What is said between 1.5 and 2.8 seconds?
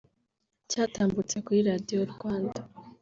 Radio Rwanda